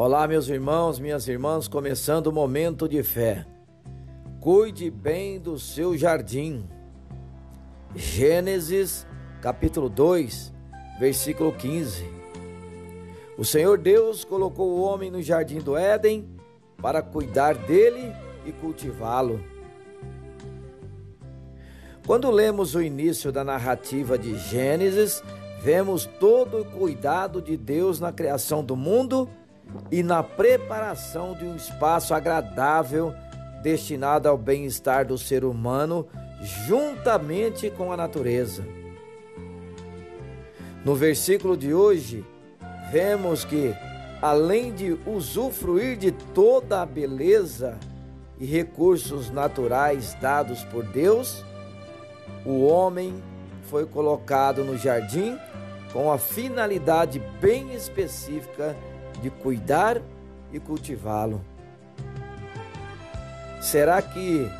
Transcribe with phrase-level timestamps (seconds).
[0.00, 3.44] Olá, meus irmãos, minhas irmãs, começando o momento de fé.
[4.38, 6.68] Cuide bem do seu jardim.
[7.96, 9.04] Gênesis,
[9.42, 10.54] capítulo 2,
[11.00, 12.04] versículo 15.
[13.36, 16.28] O Senhor Deus colocou o homem no jardim do Éden
[16.80, 18.14] para cuidar dele
[18.46, 19.42] e cultivá-lo.
[22.06, 25.20] Quando lemos o início da narrativa de Gênesis,
[25.60, 29.28] vemos todo o cuidado de Deus na criação do mundo
[29.90, 33.14] e na preparação de um espaço agradável
[33.62, 36.06] destinado ao bem-estar do ser humano
[36.40, 38.64] juntamente com a natureza.
[40.84, 42.24] No versículo de hoje,
[42.90, 43.74] vemos que,
[44.22, 47.76] além de usufruir de toda a beleza
[48.38, 51.44] e recursos naturais dados por Deus,
[52.46, 53.20] o homem
[53.64, 55.36] foi colocado no jardim
[55.92, 58.97] com a finalidade bem específica de
[59.30, 60.00] cuidar
[60.52, 61.40] e cultivá-lo.
[63.60, 64.50] Será que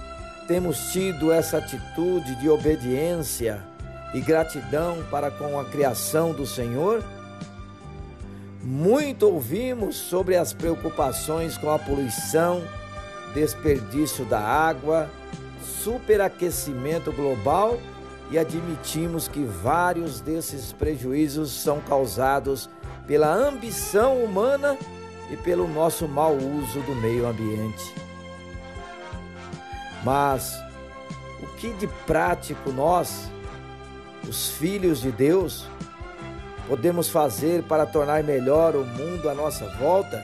[0.47, 3.63] temos tido essa atitude de obediência
[4.13, 7.03] e gratidão para com a criação do Senhor?
[8.63, 12.63] Muito ouvimos sobre as preocupações com a poluição,
[13.35, 15.09] desperdício da água,
[15.83, 17.79] superaquecimento global
[18.31, 22.69] e admitimos que vários desses prejuízos são causados
[23.09, 24.77] pela ambição humana
[25.31, 27.95] e pelo nosso mau uso do meio ambiente.
[30.05, 30.55] Mas
[31.43, 33.31] o que de prático nós,
[34.29, 35.67] os filhos de Deus,
[36.69, 40.23] podemos fazer para tornar melhor o mundo à nossa volta?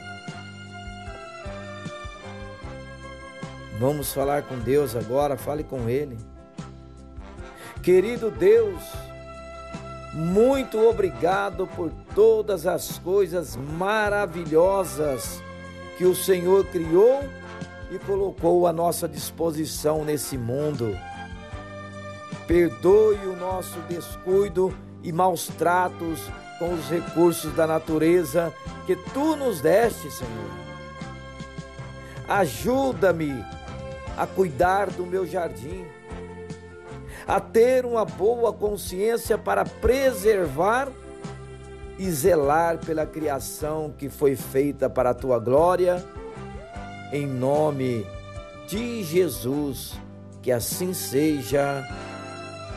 [3.81, 6.19] Vamos falar com Deus agora, fale com Ele.
[7.83, 8.83] Querido Deus,
[10.15, 15.43] muito obrigado por todas as coisas maravilhosas
[15.99, 17.25] que o Senhor criou
[17.91, 20.97] e colocou à nossa disposição nesse mundo.
[22.47, 26.21] Perdoe o nosso descuido e maus tratos
[26.61, 28.55] com os recursos da natureza
[28.87, 30.51] que tu nos deste, Senhor.
[32.29, 33.45] Ajuda-me
[34.17, 35.85] a cuidar do meu jardim
[37.27, 40.89] a ter uma boa consciência para preservar
[41.99, 46.05] e zelar pela criação que foi feita para a tua glória,
[47.13, 48.07] em nome
[48.67, 49.95] de Jesus,
[50.43, 51.87] que assim seja.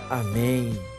[0.10, 0.97] Amém.